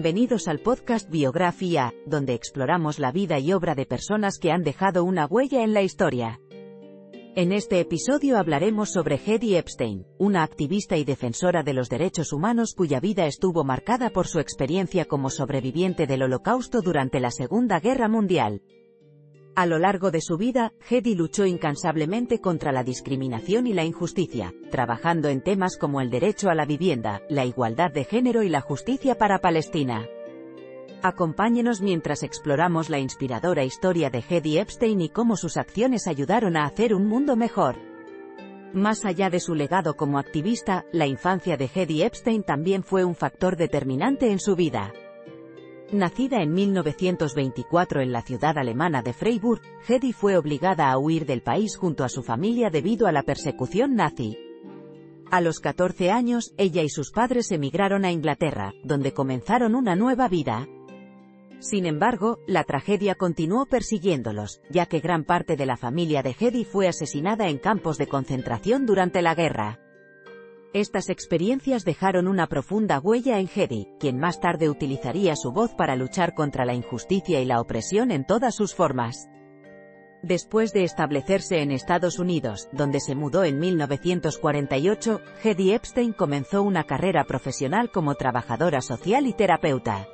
Bienvenidos 0.00 0.46
al 0.46 0.60
podcast 0.60 1.10
Biografía, 1.10 1.92
donde 2.06 2.32
exploramos 2.32 3.00
la 3.00 3.10
vida 3.10 3.40
y 3.40 3.52
obra 3.52 3.74
de 3.74 3.84
personas 3.84 4.38
que 4.38 4.52
han 4.52 4.62
dejado 4.62 5.02
una 5.02 5.26
huella 5.26 5.64
en 5.64 5.74
la 5.74 5.82
historia. 5.82 6.40
En 7.34 7.50
este 7.50 7.80
episodio 7.80 8.38
hablaremos 8.38 8.92
sobre 8.92 9.16
Hedy 9.16 9.56
Epstein, 9.56 10.06
una 10.16 10.44
activista 10.44 10.96
y 10.96 11.02
defensora 11.02 11.64
de 11.64 11.72
los 11.72 11.88
derechos 11.88 12.32
humanos 12.32 12.74
cuya 12.76 13.00
vida 13.00 13.26
estuvo 13.26 13.64
marcada 13.64 14.10
por 14.10 14.28
su 14.28 14.38
experiencia 14.38 15.04
como 15.04 15.30
sobreviviente 15.30 16.06
del 16.06 16.22
Holocausto 16.22 16.80
durante 16.80 17.18
la 17.18 17.32
Segunda 17.32 17.80
Guerra 17.80 18.06
Mundial. 18.06 18.62
A 19.58 19.66
lo 19.66 19.80
largo 19.80 20.12
de 20.12 20.20
su 20.20 20.36
vida, 20.36 20.72
Hedy 20.88 21.16
luchó 21.16 21.44
incansablemente 21.44 22.40
contra 22.40 22.70
la 22.70 22.84
discriminación 22.84 23.66
y 23.66 23.72
la 23.72 23.84
injusticia, 23.84 24.54
trabajando 24.70 25.28
en 25.30 25.42
temas 25.42 25.76
como 25.76 26.00
el 26.00 26.10
derecho 26.10 26.48
a 26.48 26.54
la 26.54 26.64
vivienda, 26.64 27.22
la 27.28 27.44
igualdad 27.44 27.90
de 27.90 28.04
género 28.04 28.44
y 28.44 28.48
la 28.48 28.60
justicia 28.60 29.16
para 29.16 29.40
Palestina. 29.40 30.06
Acompáñenos 31.02 31.80
mientras 31.80 32.22
exploramos 32.22 32.88
la 32.88 33.00
inspiradora 33.00 33.64
historia 33.64 34.10
de 34.10 34.22
Hedy 34.30 34.58
Epstein 34.58 35.00
y 35.00 35.08
cómo 35.08 35.36
sus 35.36 35.56
acciones 35.56 36.06
ayudaron 36.06 36.56
a 36.56 36.64
hacer 36.64 36.94
un 36.94 37.08
mundo 37.08 37.34
mejor. 37.34 37.78
Más 38.72 39.04
allá 39.04 39.28
de 39.28 39.40
su 39.40 39.56
legado 39.56 39.96
como 39.96 40.20
activista, 40.20 40.84
la 40.92 41.08
infancia 41.08 41.56
de 41.56 41.68
Hedy 41.74 42.04
Epstein 42.04 42.44
también 42.44 42.84
fue 42.84 43.04
un 43.04 43.16
factor 43.16 43.56
determinante 43.56 44.30
en 44.30 44.38
su 44.38 44.54
vida. 44.54 44.92
Nacida 45.92 46.42
en 46.42 46.52
1924 46.52 48.02
en 48.02 48.12
la 48.12 48.20
ciudad 48.20 48.58
alemana 48.58 49.00
de 49.00 49.14
Freiburg, 49.14 49.62
Hedy 49.88 50.12
fue 50.12 50.36
obligada 50.36 50.90
a 50.90 50.98
huir 50.98 51.24
del 51.24 51.40
país 51.40 51.78
junto 51.78 52.04
a 52.04 52.10
su 52.10 52.22
familia 52.22 52.68
debido 52.68 53.06
a 53.06 53.12
la 53.12 53.22
persecución 53.22 53.94
nazi. 53.94 54.36
A 55.30 55.40
los 55.40 55.60
14 55.60 56.10
años, 56.10 56.52
ella 56.58 56.82
y 56.82 56.90
sus 56.90 57.10
padres 57.10 57.50
emigraron 57.52 58.04
a 58.04 58.12
Inglaterra, 58.12 58.74
donde 58.84 59.14
comenzaron 59.14 59.74
una 59.74 59.96
nueva 59.96 60.28
vida. 60.28 60.68
Sin 61.58 61.86
embargo, 61.86 62.38
la 62.46 62.64
tragedia 62.64 63.14
continuó 63.14 63.64
persiguiéndolos, 63.64 64.60
ya 64.68 64.84
que 64.84 65.00
gran 65.00 65.24
parte 65.24 65.56
de 65.56 65.64
la 65.64 65.78
familia 65.78 66.22
de 66.22 66.36
Hedy 66.38 66.66
fue 66.66 66.86
asesinada 66.86 67.48
en 67.48 67.56
campos 67.56 67.96
de 67.96 68.08
concentración 68.08 68.84
durante 68.84 69.22
la 69.22 69.34
guerra. 69.34 69.80
Estas 70.74 71.08
experiencias 71.08 71.86
dejaron 71.86 72.28
una 72.28 72.46
profunda 72.46 73.00
huella 73.00 73.38
en 73.38 73.48
Hedy, 73.52 73.88
quien 73.98 74.18
más 74.18 74.38
tarde 74.38 74.68
utilizaría 74.68 75.34
su 75.34 75.50
voz 75.50 75.72
para 75.74 75.96
luchar 75.96 76.34
contra 76.34 76.66
la 76.66 76.74
injusticia 76.74 77.40
y 77.40 77.46
la 77.46 77.60
opresión 77.60 78.10
en 78.10 78.26
todas 78.26 78.54
sus 78.54 78.74
formas. 78.74 79.30
Después 80.22 80.74
de 80.74 80.84
establecerse 80.84 81.62
en 81.62 81.70
Estados 81.70 82.18
Unidos, 82.18 82.68
donde 82.72 83.00
se 83.00 83.14
mudó 83.14 83.44
en 83.44 83.58
1948, 83.58 85.20
Hedy 85.42 85.72
Epstein 85.72 86.12
comenzó 86.12 86.62
una 86.62 86.84
carrera 86.84 87.24
profesional 87.24 87.90
como 87.90 88.16
trabajadora 88.16 88.82
social 88.82 89.26
y 89.26 89.32
terapeuta. 89.32 90.06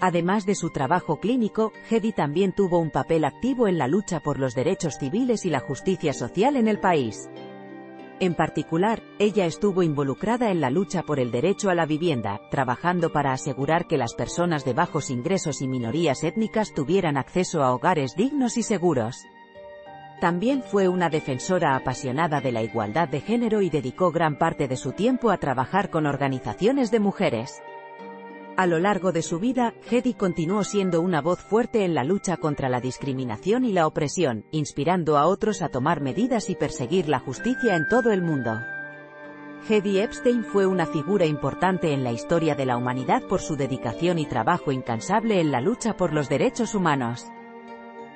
Además 0.00 0.46
de 0.46 0.54
su 0.54 0.70
trabajo 0.70 1.18
clínico, 1.18 1.72
Hedy 1.90 2.12
también 2.12 2.52
tuvo 2.52 2.78
un 2.78 2.90
papel 2.90 3.24
activo 3.24 3.66
en 3.66 3.78
la 3.78 3.88
lucha 3.88 4.20
por 4.20 4.38
los 4.38 4.54
derechos 4.54 4.98
civiles 4.98 5.44
y 5.44 5.50
la 5.50 5.60
justicia 5.60 6.12
social 6.12 6.54
en 6.54 6.68
el 6.68 6.78
país. 6.78 7.28
En 8.18 8.34
particular, 8.34 9.02
ella 9.18 9.44
estuvo 9.44 9.82
involucrada 9.82 10.50
en 10.50 10.62
la 10.62 10.70
lucha 10.70 11.02
por 11.02 11.20
el 11.20 11.30
derecho 11.30 11.68
a 11.68 11.74
la 11.74 11.84
vivienda, 11.84 12.40
trabajando 12.50 13.12
para 13.12 13.32
asegurar 13.32 13.86
que 13.86 13.98
las 13.98 14.14
personas 14.14 14.64
de 14.64 14.72
bajos 14.72 15.10
ingresos 15.10 15.60
y 15.60 15.68
minorías 15.68 16.24
étnicas 16.24 16.72
tuvieran 16.72 17.18
acceso 17.18 17.62
a 17.62 17.74
hogares 17.74 18.16
dignos 18.16 18.56
y 18.56 18.62
seguros. 18.62 19.26
También 20.18 20.62
fue 20.62 20.88
una 20.88 21.10
defensora 21.10 21.76
apasionada 21.76 22.40
de 22.40 22.52
la 22.52 22.62
igualdad 22.62 23.06
de 23.06 23.20
género 23.20 23.60
y 23.60 23.68
dedicó 23.68 24.10
gran 24.10 24.38
parte 24.38 24.66
de 24.66 24.78
su 24.78 24.92
tiempo 24.92 25.30
a 25.30 25.36
trabajar 25.36 25.90
con 25.90 26.06
organizaciones 26.06 26.90
de 26.90 27.00
mujeres. 27.00 27.60
A 28.56 28.66
lo 28.66 28.78
largo 28.78 29.12
de 29.12 29.20
su 29.20 29.38
vida, 29.38 29.74
Hedy 29.90 30.14
continuó 30.14 30.64
siendo 30.64 31.02
una 31.02 31.20
voz 31.20 31.40
fuerte 31.40 31.84
en 31.84 31.94
la 31.94 32.04
lucha 32.04 32.38
contra 32.38 32.70
la 32.70 32.80
discriminación 32.80 33.66
y 33.66 33.72
la 33.72 33.86
opresión, 33.86 34.46
inspirando 34.50 35.18
a 35.18 35.26
otros 35.26 35.60
a 35.60 35.68
tomar 35.68 36.00
medidas 36.00 36.48
y 36.48 36.54
perseguir 36.54 37.06
la 37.06 37.18
justicia 37.18 37.76
en 37.76 37.86
todo 37.86 38.12
el 38.12 38.22
mundo. 38.22 38.58
Hedy 39.68 39.98
Epstein 39.98 40.42
fue 40.42 40.64
una 40.64 40.86
figura 40.86 41.26
importante 41.26 41.92
en 41.92 42.02
la 42.02 42.12
historia 42.12 42.54
de 42.54 42.64
la 42.64 42.78
humanidad 42.78 43.24
por 43.24 43.42
su 43.42 43.56
dedicación 43.56 44.18
y 44.18 44.24
trabajo 44.24 44.72
incansable 44.72 45.38
en 45.38 45.52
la 45.52 45.60
lucha 45.60 45.98
por 45.98 46.14
los 46.14 46.30
derechos 46.30 46.74
humanos. 46.74 47.26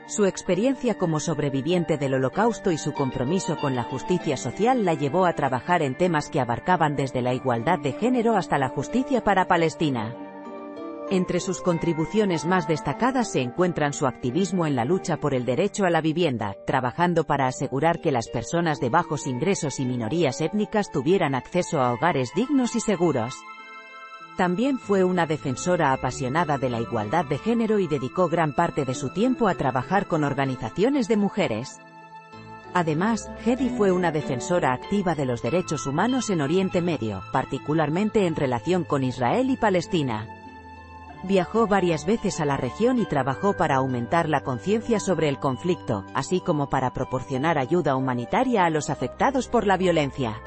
Su 0.07 0.25
experiencia 0.25 0.97
como 0.97 1.21
sobreviviente 1.21 1.99
del 1.99 2.15
Holocausto 2.15 2.71
y 2.71 2.78
su 2.78 2.95
compromiso 2.95 3.59
con 3.59 3.77
la 3.77 3.83
justicia 3.83 4.39
social 4.39 4.87
la 4.87 4.95
llevó 4.95 5.27
a 5.27 5.34
trabajar 5.34 5.83
en 5.83 5.99
temas 5.99 6.31
que 6.31 6.41
abarcaban 6.41 6.97
desde 6.97 7.21
la 7.21 7.34
igualdad 7.34 7.78
de 7.78 7.93
género 7.93 8.37
hasta 8.37 8.57
la 8.57 8.71
justicia 8.71 9.22
para 9.22 9.47
Palestina. 9.47 10.30
Entre 11.12 11.41
sus 11.41 11.60
contribuciones 11.60 12.47
más 12.47 12.69
destacadas 12.69 13.32
se 13.32 13.41
encuentran 13.41 13.93
su 13.93 14.06
activismo 14.06 14.65
en 14.65 14.76
la 14.76 14.84
lucha 14.84 15.16
por 15.16 15.34
el 15.34 15.44
derecho 15.44 15.84
a 15.84 15.91
la 15.91 16.00
vivienda, 16.00 16.54
trabajando 16.69 17.25
para 17.25 17.48
asegurar 17.48 18.00
que 18.00 18.12
las 18.12 18.28
personas 18.28 18.78
de 18.78 18.91
bajos 18.91 19.26
ingresos 19.26 19.81
y 19.81 19.87
minorías 19.87 20.41
étnicas 20.41 20.93
tuvieran 20.93 21.34
acceso 21.34 21.81
a 21.81 21.93
hogares 21.93 22.31
dignos 22.37 22.76
y 22.76 22.81
seguros. 22.81 23.34
También 24.37 24.78
fue 24.78 25.03
una 25.03 25.26
defensora 25.26 25.93
apasionada 25.93 26.59
de 26.59 26.71
la 26.71 26.81
igualdad 26.81 27.25
de 27.25 27.38
género 27.38 27.81
y 27.81 27.88
dedicó 27.88 28.28
gran 28.28 28.54
parte 28.54 28.84
de 28.84 28.94
su 28.94 29.12
tiempo 29.12 29.48
a 29.48 29.56
trabajar 29.56 30.06
con 30.06 30.22
organizaciones 30.22 31.09
de 31.09 31.16
mujeres. 31.16 31.81
Además, 32.72 33.28
Hedy 33.44 33.69
fue 33.71 33.91
una 33.91 34.12
defensora 34.12 34.72
activa 34.72 35.16
de 35.16 35.25
los 35.25 35.42
derechos 35.42 35.88
humanos 35.88 36.31
en 36.31 36.41
Oriente 36.41 36.81
Medio, 36.81 37.21
particularmente 37.32 38.28
en 38.28 38.37
relación 38.37 38.84
con 38.84 39.03
Israel 39.03 39.50
y 39.50 39.56
Palestina. 39.56 40.40
Viajó 41.23 41.67
varias 41.67 42.07
veces 42.07 42.41
a 42.41 42.47
la 42.47 42.57
región 42.57 42.99
y 42.99 43.05
trabajó 43.05 43.53
para 43.53 43.77
aumentar 43.77 44.29
la 44.29 44.41
conciencia 44.41 44.99
sobre 45.01 45.29
el 45.29 45.39
conflicto, 45.39 46.05
así 46.15 46.41
como 46.41 46.71
para 46.71 46.95
proporcionar 46.95 47.59
ayuda 47.59 47.95
humanitaria 47.95 48.65
a 48.65 48.71
los 48.71 48.89
afectados 48.89 49.47
por 49.49 49.67
la 49.67 49.77
violencia. 49.77 50.41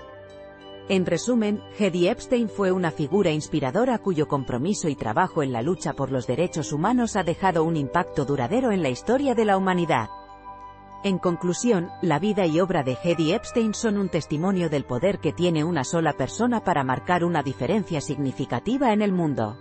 En 0.90 1.06
resumen, 1.06 1.62
Hedy 1.78 2.08
Epstein 2.08 2.50
fue 2.50 2.72
una 2.72 2.92
figura 2.92 3.32
inspiradora 3.32 4.00
cuyo 4.00 4.28
compromiso 4.28 4.90
y 4.90 4.96
trabajo 4.96 5.44
en 5.44 5.54
la 5.54 5.62
lucha 5.62 5.94
por 5.94 6.12
los 6.12 6.28
derechos 6.28 6.74
humanos 6.74 7.16
ha 7.16 7.24
dejado 7.24 7.64
un 7.64 7.78
impacto 7.78 8.26
duradero 8.26 8.72
en 8.72 8.82
la 8.82 8.90
historia 8.90 9.36
de 9.36 9.46
la 9.46 9.58
humanidad. 9.58 10.10
En 11.04 11.20
conclusión, 11.20 11.90
la 12.02 12.18
vida 12.18 12.46
y 12.48 12.60
obra 12.60 12.82
de 12.82 12.98
Hedy 13.02 13.34
Epstein 13.34 13.74
son 13.74 13.98
un 13.98 14.10
testimonio 14.10 14.70
del 14.70 14.86
poder 14.86 15.20
que 15.20 15.34
tiene 15.34 15.64
una 15.64 15.84
sola 15.84 16.14
persona 16.14 16.64
para 16.64 16.84
marcar 16.84 17.24
una 17.24 17.44
diferencia 17.44 18.02
significativa 18.02 18.92
en 18.92 19.02
el 19.02 19.14
mundo. 19.14 19.58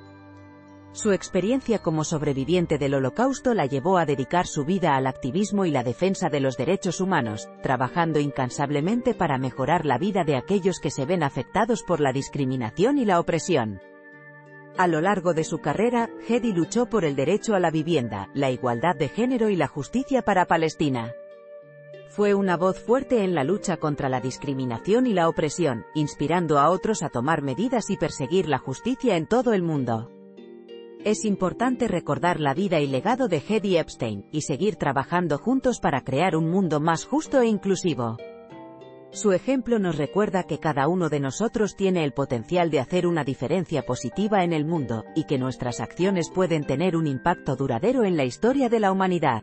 Su 0.95 1.13
experiencia 1.13 1.79
como 1.79 2.05
sobreviviente 2.05 2.77
del 2.77 2.93
Holocausto 2.93 3.55
la 3.55 3.65
llevó 3.65 3.97
a 3.97 4.05
dedicar 4.05 4.47
su 4.47 4.67
vida 4.67 4.95
al 4.95 5.07
activismo 5.07 5.65
y 5.65 5.71
la 5.71 5.83
defensa 5.83 6.29
de 6.29 6.41
los 6.41 6.59
derechos 6.59 7.01
humanos, 7.01 7.49
trabajando 7.63 8.21
incansablemente 8.21 9.15
para 9.15 9.39
mejorar 9.39 9.87
la 9.87 9.97
vida 9.97 10.25
de 10.25 10.37
aquellos 10.37 10.81
que 10.81 10.91
se 10.91 11.07
ven 11.07 11.23
afectados 11.23 11.83
por 11.83 12.01
la 12.01 12.13
discriminación 12.13 12.99
y 12.99 13.07
la 13.07 13.21
opresión. 13.21 13.81
A 14.77 14.87
lo 14.87 15.01
largo 15.01 15.33
de 15.33 15.45
su 15.45 15.61
carrera, 15.61 16.11
Hedy 16.29 16.53
luchó 16.53 16.87
por 16.87 17.07
el 17.07 17.17
derecho 17.17 17.55
a 17.55 17.61
la 17.61 17.71
vivienda, 17.71 18.29
la 18.35 18.51
igualdad 18.51 18.95
de 18.95 19.09
género 19.09 19.49
y 19.49 19.57
la 19.57 19.69
justicia 19.69 20.21
para 20.21 20.47
Palestina. 20.47 21.13
Fue 22.09 22.35
una 22.35 22.59
voz 22.59 22.79
fuerte 22.79 23.25
en 23.25 23.35
la 23.35 23.45
lucha 23.45 23.79
contra 23.79 24.11
la 24.11 24.21
discriminación 24.21 25.07
y 25.07 25.15
la 25.15 25.31
opresión, 25.31 25.87
inspirando 25.95 26.59
a 26.59 26.69
otros 26.69 27.03
a 27.03 27.09
tomar 27.09 27.41
medidas 27.41 27.89
y 27.89 27.97
perseguir 27.97 28.47
la 28.47 28.59
justicia 28.59 29.17
en 29.17 29.27
todo 29.27 29.55
el 29.55 29.63
mundo. 29.63 30.11
Es 31.05 31.25
importante 31.25 31.89
recordar 31.89 32.39
la 32.39 32.55
vida 32.55 32.79
y 32.79 32.87
legado 32.87 33.27
de 33.27 33.43
Hedy 33.47 33.77
Epstein, 33.77 34.25
y 34.31 34.43
seguir 34.43 34.77
trabajando 34.77 35.37
juntos 35.37 35.81
para 35.81 36.03
crear 36.03 36.37
un 36.37 36.49
mundo 36.49 36.79
más 36.79 37.05
justo 37.05 37.41
e 37.41 37.49
inclusivo. 37.49 38.19
Su 39.11 39.33
ejemplo 39.33 39.81
nos 39.81 39.99
recuerda 39.99 40.45
que 40.45 40.61
cada 40.61 40.87
uno 40.87 41.09
de 41.09 41.19
nosotros 41.19 41.75
tiene 41.75 42.05
el 42.05 42.13
potencial 42.13 42.71
de 42.71 42.79
hacer 42.79 43.09
una 43.09 43.25
diferencia 43.25 43.83
positiva 43.83 44.45
en 44.45 44.53
el 44.53 44.65
mundo, 44.65 45.05
y 45.17 45.25
que 45.25 45.39
nuestras 45.39 45.81
acciones 45.81 46.31
pueden 46.31 46.65
tener 46.65 46.97
un 46.97 47.09
impacto 47.09 47.57
duradero 47.57 48.05
en 48.05 48.17
la 48.17 48.25
historia 48.25 48.69
de 48.69 48.79
la 48.79 48.93
humanidad. 48.93 49.43